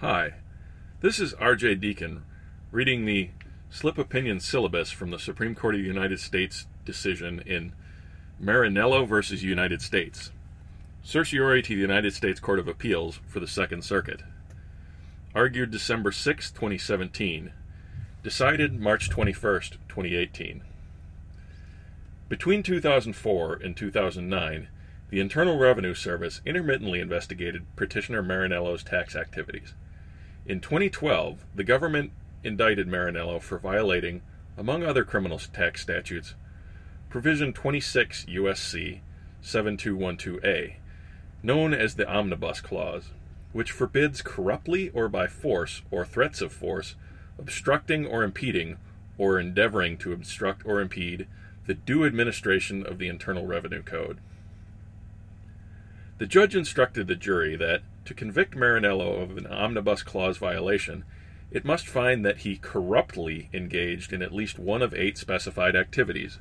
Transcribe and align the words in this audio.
Hi, 0.00 0.34
this 1.00 1.18
is 1.18 1.32
R.J. 1.32 1.76
Deacon 1.76 2.22
reading 2.70 3.06
the 3.06 3.30
slip 3.70 3.96
opinion 3.96 4.40
syllabus 4.40 4.90
from 4.90 5.10
the 5.10 5.18
Supreme 5.18 5.54
Court 5.54 5.74
of 5.74 5.80
the 5.80 5.86
United 5.86 6.20
States 6.20 6.66
decision 6.84 7.42
in 7.46 7.72
Marinello 8.38 9.08
versus 9.08 9.42
United 9.42 9.80
States. 9.80 10.32
Certiorari 11.02 11.62
to 11.62 11.74
the 11.74 11.80
United 11.80 12.12
States 12.12 12.40
Court 12.40 12.58
of 12.58 12.68
Appeals 12.68 13.20
for 13.26 13.40
the 13.40 13.46
Second 13.46 13.84
Circuit. 13.84 14.20
Argued 15.34 15.70
December 15.70 16.12
6, 16.12 16.50
2017. 16.50 17.52
Decided 18.22 18.78
March 18.78 19.08
21, 19.08 19.60
2018. 19.88 20.62
Between 22.28 22.62
2004 22.62 23.54
and 23.54 23.74
2009, 23.74 24.68
the 25.08 25.20
Internal 25.20 25.58
Revenue 25.58 25.94
Service 25.94 26.42
intermittently 26.44 27.00
investigated 27.00 27.64
petitioner 27.76 28.22
Marinello's 28.22 28.82
tax 28.82 29.16
activities. 29.16 29.72
In 30.48 30.60
2012, 30.60 31.44
the 31.56 31.64
government 31.64 32.12
indicted 32.44 32.86
Marinello 32.86 33.42
for 33.42 33.58
violating, 33.58 34.22
among 34.56 34.84
other 34.84 35.04
criminal 35.04 35.40
tax 35.40 35.82
statutes, 35.82 36.34
Provision 37.10 37.52
26 37.52 38.26
U.S.C. 38.28 39.00
7212A, 39.42 40.74
known 41.42 41.74
as 41.74 41.96
the 41.96 42.08
Omnibus 42.08 42.60
Clause, 42.60 43.10
which 43.52 43.72
forbids 43.72 44.22
corruptly 44.22 44.90
or 44.90 45.08
by 45.08 45.26
force 45.26 45.82
or 45.90 46.04
threats 46.04 46.40
of 46.40 46.52
force 46.52 46.94
obstructing 47.40 48.06
or 48.06 48.22
impeding 48.22 48.78
or 49.18 49.40
endeavoring 49.40 49.98
to 49.98 50.12
obstruct 50.12 50.64
or 50.64 50.80
impede 50.80 51.26
the 51.66 51.74
due 51.74 52.06
administration 52.06 52.86
of 52.86 52.98
the 52.98 53.08
Internal 53.08 53.46
Revenue 53.46 53.82
Code. 53.82 54.18
The 56.18 56.26
judge 56.26 56.56
instructed 56.56 57.06
the 57.06 57.14
jury 57.14 57.56
that, 57.56 57.82
to 58.06 58.14
convict 58.14 58.54
Marinello 58.54 59.22
of 59.22 59.36
an 59.36 59.46
Omnibus 59.46 60.02
Clause 60.02 60.38
violation, 60.38 61.04
it 61.50 61.64
must 61.64 61.86
find 61.86 62.24
that 62.24 62.38
he 62.38 62.56
corruptly 62.56 63.50
engaged 63.52 64.12
in 64.12 64.22
at 64.22 64.32
least 64.32 64.58
one 64.58 64.80
of 64.80 64.94
eight 64.94 65.18
specified 65.18 65.76
activities. 65.76 66.38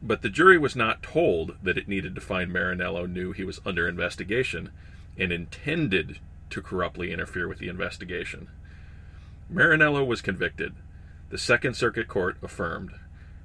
But 0.00 0.22
the 0.22 0.28
jury 0.28 0.56
was 0.56 0.76
not 0.76 1.02
told 1.02 1.56
that 1.62 1.76
it 1.76 1.88
needed 1.88 2.14
to 2.14 2.20
find 2.20 2.52
Marinello 2.52 3.10
knew 3.10 3.32
he 3.32 3.44
was 3.44 3.60
under 3.66 3.88
investigation 3.88 4.70
and 5.18 5.32
intended 5.32 6.18
to 6.50 6.62
corruptly 6.62 7.12
interfere 7.12 7.48
with 7.48 7.58
the 7.58 7.68
investigation. 7.68 8.48
Marinello 9.52 10.06
was 10.06 10.22
convicted. 10.22 10.74
The 11.30 11.38
Second 11.38 11.74
Circuit 11.74 12.06
Court 12.06 12.36
affirmed 12.42 12.92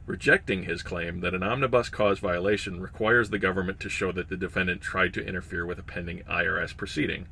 rejecting 0.09 0.63
his 0.63 0.81
claim 0.81 1.19
that 1.19 1.35
an 1.35 1.43
omnibus 1.43 1.88
clause 1.88 2.17
violation 2.17 2.81
requires 2.81 3.29
the 3.29 3.38
government 3.38 3.79
to 3.79 3.88
show 3.88 4.11
that 4.11 4.27
the 4.27 4.35
defendant 4.35 4.81
tried 4.81 5.13
to 5.13 5.23
interfere 5.23 5.67
with 5.67 5.77
a 5.77 5.83
pending 5.83 6.23
IRS 6.23 6.75
proceeding, 6.75 7.27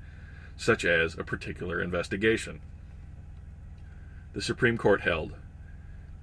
such 0.55 0.85
as 0.85 1.17
a 1.17 1.23
particular 1.23 1.81
investigation. 1.81 2.61
The 4.33 4.43
Supreme 4.43 4.77
Court 4.77 5.01
held 5.01 5.33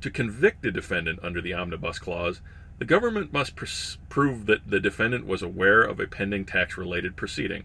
to 0.00 0.12
convict 0.12 0.64
a 0.64 0.70
defendant 0.70 1.18
under 1.24 1.40
the 1.40 1.52
omnibus 1.54 1.98
clause, 1.98 2.40
the 2.78 2.84
government 2.84 3.32
must 3.32 3.56
pr- 3.56 3.64
prove 4.08 4.46
that 4.46 4.70
the 4.70 4.78
defendant 4.78 5.26
was 5.26 5.42
aware 5.42 5.82
of 5.82 5.98
a 5.98 6.06
pending 6.06 6.44
tax 6.44 6.76
related 6.76 7.16
proceeding, 7.16 7.64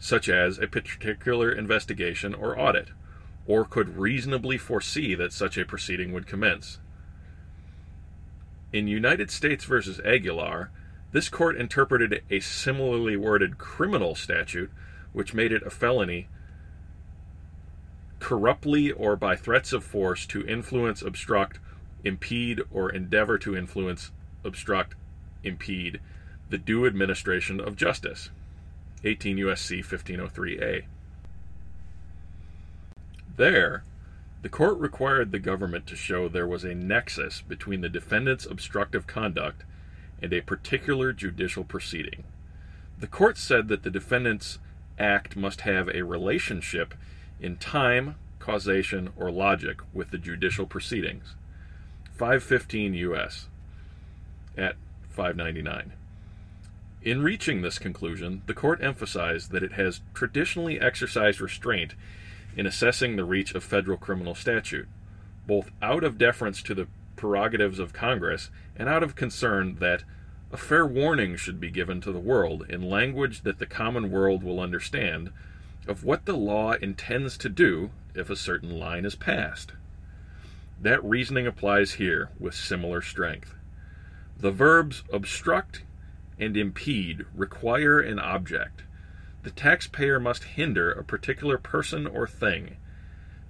such 0.00 0.28
as 0.28 0.58
a 0.58 0.66
particular 0.66 1.52
investigation 1.52 2.34
or 2.34 2.58
audit, 2.58 2.88
or 3.46 3.64
could 3.64 3.96
reasonably 3.96 4.58
foresee 4.58 5.14
that 5.14 5.32
such 5.32 5.56
a 5.56 5.64
proceeding 5.64 6.12
would 6.12 6.26
commence. 6.26 6.78
In 8.72 8.88
United 8.88 9.30
States 9.30 9.64
v. 9.64 9.80
Aguilar, 10.04 10.70
this 11.12 11.28
court 11.28 11.56
interpreted 11.56 12.22
a 12.30 12.40
similarly 12.40 13.16
worded 13.16 13.58
criminal 13.58 14.14
statute, 14.14 14.70
which 15.12 15.34
made 15.34 15.52
it 15.52 15.62
a 15.66 15.70
felony 15.70 16.28
corruptly 18.18 18.90
or 18.90 19.14
by 19.14 19.36
threats 19.36 19.72
of 19.72 19.84
force 19.84 20.26
to 20.26 20.46
influence, 20.46 21.02
obstruct, 21.02 21.60
impede, 22.02 22.60
or 22.70 22.90
endeavor 22.90 23.38
to 23.38 23.56
influence, 23.56 24.10
obstruct, 24.44 24.94
impede 25.44 26.00
the 26.50 26.58
due 26.58 26.86
administration 26.86 27.60
of 27.60 27.76
justice. 27.76 28.30
18 29.04 29.38
U.S.C. 29.38 29.82
1503a. 29.82 30.84
There, 33.36 33.84
the 34.42 34.48
court 34.48 34.78
required 34.78 35.32
the 35.32 35.38
government 35.38 35.86
to 35.86 35.96
show 35.96 36.28
there 36.28 36.46
was 36.46 36.64
a 36.64 36.74
nexus 36.74 37.40
between 37.40 37.80
the 37.80 37.88
defendant's 37.88 38.46
obstructive 38.46 39.06
conduct 39.06 39.64
and 40.22 40.32
a 40.32 40.40
particular 40.40 41.12
judicial 41.12 41.64
proceeding. 41.64 42.24
The 42.98 43.06
court 43.06 43.36
said 43.38 43.68
that 43.68 43.82
the 43.82 43.90
defendant's 43.90 44.58
act 44.98 45.36
must 45.36 45.62
have 45.62 45.88
a 45.88 46.02
relationship 46.02 46.94
in 47.40 47.56
time, 47.56 48.16
causation, 48.38 49.10
or 49.16 49.30
logic 49.30 49.80
with 49.92 50.10
the 50.10 50.18
judicial 50.18 50.66
proceedings. 50.66 51.34
515 52.12 52.94
U.S. 52.94 53.48
at 54.56 54.76
599. 55.10 55.92
In 57.02 57.22
reaching 57.22 57.60
this 57.60 57.78
conclusion, 57.78 58.42
the 58.46 58.54
court 58.54 58.82
emphasized 58.82 59.52
that 59.52 59.62
it 59.62 59.72
has 59.72 60.00
traditionally 60.14 60.80
exercised 60.80 61.40
restraint 61.40 61.94
in 62.56 62.66
assessing 62.66 63.16
the 63.16 63.24
reach 63.24 63.54
of 63.54 63.62
federal 63.62 63.98
criminal 63.98 64.34
statute, 64.34 64.88
both 65.46 65.70
out 65.80 66.02
of 66.02 66.18
deference 66.18 66.62
to 66.62 66.74
the 66.74 66.88
prerogatives 67.14 67.78
of 67.78 67.92
Congress 67.92 68.50
and 68.76 68.88
out 68.88 69.02
of 69.02 69.14
concern 69.14 69.76
that 69.78 70.02
a 70.52 70.56
fair 70.56 70.86
warning 70.86 71.36
should 71.36 71.60
be 71.60 71.70
given 71.70 72.00
to 72.00 72.12
the 72.12 72.18
world 72.18 72.64
in 72.68 72.88
language 72.88 73.42
that 73.42 73.58
the 73.58 73.66
common 73.66 74.10
world 74.10 74.42
will 74.42 74.60
understand 74.60 75.30
of 75.86 76.04
what 76.04 76.24
the 76.24 76.36
law 76.36 76.72
intends 76.72 77.36
to 77.36 77.48
do 77.48 77.90
if 78.14 78.30
a 78.30 78.36
certain 78.36 78.78
line 78.78 79.04
is 79.04 79.14
passed. 79.14 79.72
That 80.80 81.04
reasoning 81.04 81.46
applies 81.46 81.92
here 81.92 82.30
with 82.38 82.54
similar 82.54 83.02
strength. 83.02 83.54
The 84.38 84.50
verbs 84.50 85.02
obstruct 85.12 85.82
and 86.38 86.56
impede 86.56 87.24
require 87.34 87.98
an 88.00 88.18
object, 88.18 88.82
the 89.46 89.52
taxpayer 89.52 90.18
must 90.18 90.42
hinder 90.42 90.90
a 90.90 91.04
particular 91.04 91.56
person 91.56 92.04
or 92.04 92.26
thing. 92.26 92.74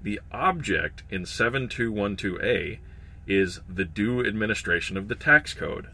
The 0.02 0.20
object 0.30 1.02
in 1.08 1.22
7212A 1.22 2.80
is 3.26 3.60
the 3.66 3.86
due 3.86 4.20
administration 4.20 4.98
of 4.98 5.08
the 5.08 5.14
tax 5.14 5.54
code. 5.54 5.86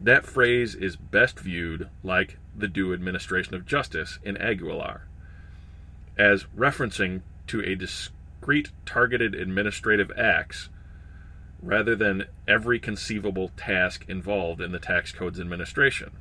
That 0.00 0.24
phrase 0.24 0.74
is 0.74 0.96
best 0.96 1.38
viewed 1.38 1.90
like 2.02 2.38
the 2.56 2.66
due 2.66 2.94
administration 2.94 3.54
of 3.54 3.66
justice 3.66 4.18
in 4.22 4.38
Aguilar, 4.38 5.02
as 6.16 6.46
referencing 6.56 7.20
to 7.48 7.60
a 7.60 7.74
discrete 7.74 8.70
targeted 8.86 9.34
administrative 9.34 10.10
acts 10.16 10.70
rather 11.60 11.94
than 11.94 12.24
every 12.48 12.78
conceivable 12.78 13.50
task 13.54 14.06
involved 14.08 14.62
in 14.62 14.72
the 14.72 14.78
tax 14.78 15.12
code's 15.12 15.38
administration. 15.38 16.12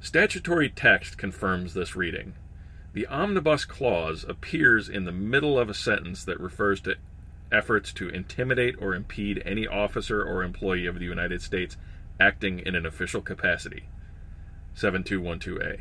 Statutory 0.00 0.68
text 0.68 1.18
confirms 1.18 1.74
this 1.74 1.96
reading. 1.96 2.34
The 2.92 3.06
omnibus 3.06 3.64
clause 3.64 4.24
appears 4.28 4.88
in 4.88 5.04
the 5.04 5.12
middle 5.12 5.58
of 5.58 5.68
a 5.68 5.74
sentence 5.74 6.24
that 6.24 6.40
refers 6.40 6.80
to 6.82 6.96
efforts 7.52 7.92
to 7.92 8.08
intimidate 8.08 8.76
or 8.80 8.94
impede 8.94 9.42
any 9.44 9.66
officer 9.66 10.22
or 10.22 10.42
employee 10.42 10.86
of 10.86 10.98
the 10.98 11.04
United 11.04 11.42
States 11.42 11.76
acting 12.18 12.58
in 12.58 12.74
an 12.74 12.86
official 12.86 13.20
capacity. 13.20 13.84
7212A. 14.76 15.80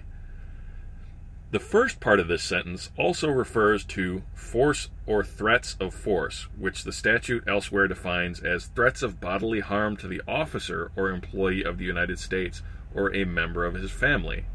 The 1.51 1.59
first 1.59 1.99
part 1.99 2.19
of 2.19 2.27
this 2.27 2.43
sentence 2.43 2.89
also 2.97 3.29
refers 3.29 3.85
to 3.85 4.23
force 4.33 4.89
or 5.05 5.23
threats 5.23 5.77
of 5.79 5.93
force, 5.93 6.47
which 6.57 6.83
the 6.83 6.91
statute 6.91 7.43
elsewhere 7.47 7.87
defines 7.87 8.41
as 8.41 8.65
threats 8.65 9.01
of 9.01 9.21
bodily 9.21 9.61
harm 9.61 9.95
to 9.97 10.07
the 10.07 10.21
officer 10.27 10.91
or 10.95 11.09
employee 11.09 11.63
of 11.63 11.77
the 11.77 11.85
United 11.85 12.19
States 12.19 12.61
or 12.95 13.13
a 13.13 13.25
member 13.25 13.65
of 13.65 13.75
his 13.75 13.91
family. 13.91 14.45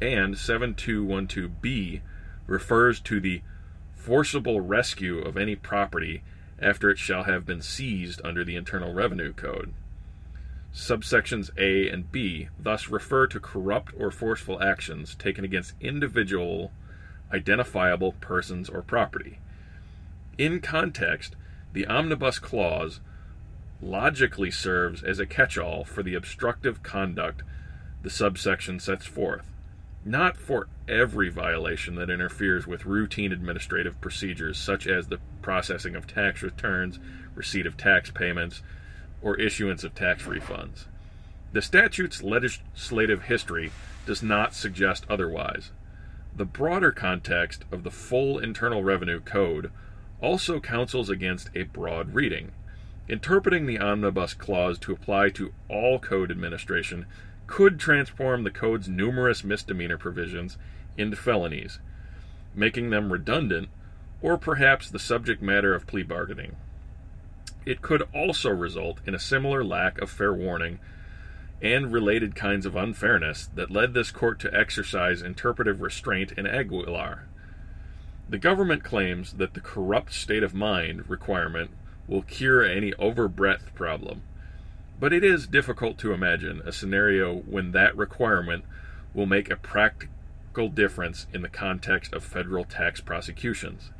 And 0.00 0.34
7212B 0.34 2.00
refers 2.46 3.00
to 3.00 3.20
the 3.20 3.42
forcible 3.94 4.60
rescue 4.60 5.18
of 5.18 5.36
any 5.36 5.54
property 5.54 6.22
after 6.60 6.90
it 6.90 6.98
shall 6.98 7.24
have 7.24 7.46
been 7.46 7.62
seized 7.62 8.20
under 8.24 8.44
the 8.44 8.56
Internal 8.56 8.92
Revenue 8.92 9.32
Code. 9.32 9.72
Subsections 10.74 11.50
A 11.58 11.88
and 11.88 12.10
B 12.12 12.48
thus 12.58 12.88
refer 12.88 13.26
to 13.26 13.40
corrupt 13.40 13.92
or 13.98 14.10
forceful 14.10 14.62
actions 14.62 15.14
taken 15.14 15.44
against 15.44 15.74
individual, 15.80 16.72
identifiable 17.32 18.12
persons 18.20 18.68
or 18.68 18.82
property. 18.82 19.38
In 20.38 20.60
context, 20.60 21.34
the 21.72 21.86
Omnibus 21.86 22.38
Clause 22.38 23.00
logically 23.82 24.50
serves 24.50 25.02
as 25.02 25.18
a 25.18 25.26
catch 25.26 25.56
all 25.56 25.84
for 25.84 26.02
the 26.02 26.14
obstructive 26.14 26.82
conduct 26.82 27.42
the 28.02 28.10
subsection 28.10 28.80
sets 28.80 29.06
forth. 29.06 29.44
Not 30.04 30.36
for 30.36 30.68
every 30.88 31.28
violation 31.28 31.94
that 31.96 32.08
interferes 32.08 32.66
with 32.66 32.86
routine 32.86 33.32
administrative 33.32 34.00
procedures, 34.00 34.58
such 34.58 34.86
as 34.86 35.08
the 35.08 35.20
processing 35.42 35.94
of 35.94 36.06
tax 36.06 36.42
returns, 36.42 36.98
receipt 37.34 37.66
of 37.66 37.76
tax 37.76 38.10
payments, 38.10 38.62
or 39.22 39.38
issuance 39.38 39.84
of 39.84 39.94
tax 39.94 40.24
refunds. 40.24 40.86
The 41.52 41.60
statute's 41.60 42.22
legislative 42.22 43.24
history 43.24 43.72
does 44.06 44.22
not 44.22 44.54
suggest 44.54 45.04
otherwise. 45.10 45.70
The 46.34 46.44
broader 46.44 46.92
context 46.92 47.64
of 47.70 47.82
the 47.82 47.90
full 47.90 48.38
Internal 48.38 48.82
Revenue 48.82 49.20
Code 49.20 49.70
also 50.22 50.60
counsels 50.60 51.10
against 51.10 51.50
a 51.54 51.64
broad 51.64 52.14
reading. 52.14 52.52
Interpreting 53.10 53.66
the 53.66 53.80
Omnibus 53.80 54.34
Clause 54.34 54.78
to 54.78 54.92
apply 54.92 55.30
to 55.30 55.52
all 55.68 55.98
code 55.98 56.30
administration 56.30 57.06
could 57.48 57.80
transform 57.80 58.44
the 58.44 58.52
code's 58.52 58.88
numerous 58.88 59.42
misdemeanor 59.42 59.98
provisions 59.98 60.56
into 60.96 61.16
felonies, 61.16 61.80
making 62.54 62.90
them 62.90 63.12
redundant 63.12 63.68
or 64.22 64.38
perhaps 64.38 64.88
the 64.88 65.00
subject 65.00 65.42
matter 65.42 65.74
of 65.74 65.88
plea 65.88 66.04
bargaining. 66.04 66.54
It 67.66 67.82
could 67.82 68.06
also 68.14 68.50
result 68.50 68.98
in 69.04 69.16
a 69.16 69.18
similar 69.18 69.64
lack 69.64 70.00
of 70.00 70.08
fair 70.08 70.32
warning 70.32 70.78
and 71.60 71.92
related 71.92 72.36
kinds 72.36 72.64
of 72.64 72.76
unfairness 72.76 73.48
that 73.56 73.72
led 73.72 73.92
this 73.92 74.12
court 74.12 74.38
to 74.38 74.54
exercise 74.54 75.20
interpretive 75.20 75.80
restraint 75.80 76.30
in 76.38 76.46
Aguilar. 76.46 77.26
The 78.28 78.38
government 78.38 78.84
claims 78.84 79.32
that 79.32 79.54
the 79.54 79.60
corrupt 79.60 80.12
state 80.12 80.44
of 80.44 80.54
mind 80.54 81.10
requirement 81.10 81.72
will 82.10 82.22
cure 82.22 82.62
any 82.62 82.92
overbreadth 82.94 83.74
problem, 83.74 84.20
but 84.98 85.12
it 85.12 85.24
is 85.24 85.46
difficult 85.46 85.96
to 85.96 86.12
imagine 86.12 86.60
a 86.66 86.72
scenario 86.72 87.36
when 87.36 87.70
that 87.72 87.96
requirement 87.96 88.64
will 89.14 89.26
make 89.26 89.48
a 89.48 89.56
practical 89.56 90.68
difference 90.68 91.26
in 91.32 91.40
the 91.40 91.48
context 91.48 92.12
of 92.12 92.22
federal 92.22 92.64
tax 92.64 93.00
prosecutions 93.00 93.90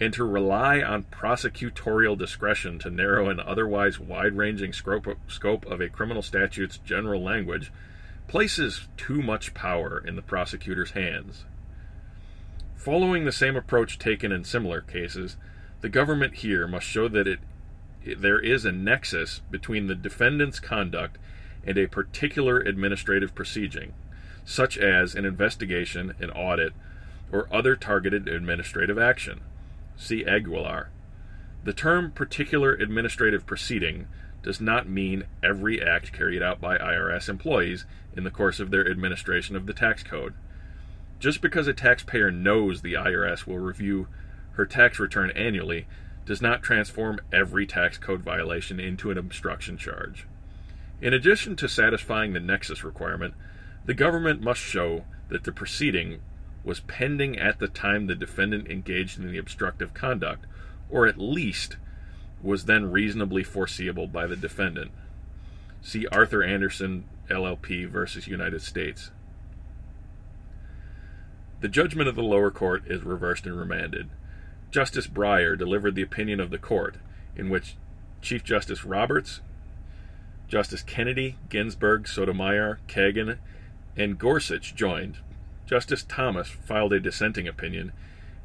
and 0.00 0.14
to 0.14 0.24
rely 0.24 0.80
on 0.80 1.04
prosecutorial 1.04 2.18
discretion 2.18 2.78
to 2.78 2.90
narrow 2.90 3.28
an 3.28 3.38
otherwise 3.38 4.00
wide 4.00 4.34
ranging 4.36 4.72
scope 4.72 5.66
of 5.66 5.80
a 5.80 5.88
criminal 5.88 6.22
statute's 6.22 6.78
general 6.78 7.22
language 7.22 7.70
places 8.26 8.88
too 8.96 9.22
much 9.22 9.54
power 9.54 10.02
in 10.04 10.16
the 10.16 10.22
prosecutor's 10.22 10.92
hands. 10.92 11.44
Following 12.74 13.24
the 13.24 13.32
same 13.32 13.54
approach 13.54 13.98
taken 13.98 14.32
in 14.32 14.42
similar 14.42 14.80
cases, 14.80 15.36
the 15.82 15.88
government 15.88 16.36
here 16.36 16.66
must 16.66 16.86
show 16.86 17.08
that 17.08 17.26
it, 17.26 17.40
there 18.04 18.38
is 18.38 18.64
a 18.64 18.72
nexus 18.72 19.42
between 19.50 19.88
the 19.88 19.94
defendant's 19.94 20.60
conduct 20.60 21.18
and 21.64 21.76
a 21.76 21.88
particular 21.88 22.58
administrative 22.58 23.34
proceeding, 23.34 23.92
such 24.44 24.78
as 24.78 25.14
an 25.14 25.24
investigation, 25.24 26.14
an 26.20 26.30
audit, 26.30 26.72
or 27.30 27.48
other 27.52 27.76
targeted 27.76 28.28
administrative 28.28 28.98
action. 28.98 29.40
See 29.96 30.24
Aguilar. 30.24 30.90
The 31.64 31.72
term 31.72 32.12
particular 32.12 32.72
administrative 32.72 33.46
proceeding 33.46 34.06
does 34.42 34.60
not 34.60 34.88
mean 34.88 35.24
every 35.42 35.82
act 35.82 36.12
carried 36.12 36.42
out 36.42 36.60
by 36.60 36.76
IRS 36.76 37.28
employees 37.28 37.86
in 38.16 38.24
the 38.24 38.30
course 38.30 38.60
of 38.60 38.70
their 38.70 38.88
administration 38.88 39.56
of 39.56 39.66
the 39.66 39.72
tax 39.72 40.02
code. 40.02 40.34
Just 41.20 41.40
because 41.40 41.68
a 41.68 41.72
taxpayer 41.72 42.30
knows 42.30 42.82
the 42.82 42.94
IRS 42.94 43.46
will 43.46 43.58
review 43.58 44.08
her 44.52 44.66
tax 44.66 44.98
return 44.98 45.30
annually 45.30 45.86
does 46.24 46.40
not 46.40 46.62
transform 46.62 47.20
every 47.32 47.66
tax 47.66 47.98
code 47.98 48.22
violation 48.22 48.78
into 48.78 49.10
an 49.10 49.18
obstruction 49.18 49.76
charge. 49.76 50.26
In 51.00 51.12
addition 51.12 51.56
to 51.56 51.68
satisfying 51.68 52.32
the 52.32 52.40
nexus 52.40 52.84
requirement, 52.84 53.34
the 53.84 53.94
government 53.94 54.40
must 54.40 54.60
show 54.60 55.04
that 55.28 55.44
the 55.44 55.52
proceeding 55.52 56.20
was 56.64 56.80
pending 56.80 57.38
at 57.38 57.58
the 57.58 57.66
time 57.66 58.06
the 58.06 58.14
defendant 58.14 58.68
engaged 58.68 59.18
in 59.18 59.30
the 59.30 59.38
obstructive 59.38 59.94
conduct, 59.94 60.46
or 60.88 61.06
at 61.06 61.18
least 61.18 61.76
was 62.40 62.66
then 62.66 62.92
reasonably 62.92 63.42
foreseeable 63.42 64.06
by 64.06 64.26
the 64.26 64.36
defendant. 64.36 64.92
See 65.80 66.06
Arthur 66.06 66.44
Andersen, 66.44 67.04
LLP 67.28 67.88
versus 67.88 68.28
United 68.28 68.62
States. 68.62 69.10
The 71.60 71.68
judgment 71.68 72.08
of 72.08 72.14
the 72.14 72.22
lower 72.22 72.50
court 72.50 72.84
is 72.86 73.02
reversed 73.02 73.46
and 73.46 73.58
remanded. 73.58 74.10
Justice 74.72 75.06
Breyer 75.06 75.56
delivered 75.56 75.94
the 75.94 76.02
opinion 76.02 76.40
of 76.40 76.48
the 76.50 76.58
court, 76.58 76.96
in 77.36 77.50
which 77.50 77.76
Chief 78.22 78.42
Justice 78.42 78.84
Roberts, 78.84 79.40
Justice 80.48 80.82
Kennedy, 80.82 81.36
Ginsburg, 81.50 82.08
Sotomayor, 82.08 82.80
Kagan, 82.88 83.36
and 83.96 84.18
Gorsuch 84.18 84.74
joined, 84.74 85.18
Justice 85.66 86.04
Thomas 86.08 86.48
filed 86.48 86.94
a 86.94 87.00
dissenting 87.00 87.46
opinion 87.46 87.92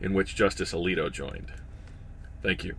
in 0.02 0.14
which 0.14 0.36
Justice 0.36 0.74
Alito 0.74 1.10
joined. 1.10 1.54
Thank 2.44 2.66
you. 2.66 2.76